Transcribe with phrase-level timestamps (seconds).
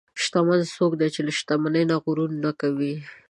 [0.21, 2.95] شتمن څوک دی چې له شتمنۍ نه غرور نه کوي.